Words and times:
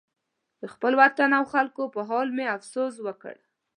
د 0.61 0.63
خپل 0.73 0.93
وطن 1.01 1.29
او 1.37 1.43
خلکو 1.53 1.83
په 1.95 2.01
حال 2.07 2.27
مې 2.37 2.45
افسوس 2.55 2.95
وکړ. 3.05 3.35